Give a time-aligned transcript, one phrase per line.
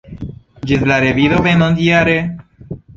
[0.71, 2.21] Ĝis la revido venontjare!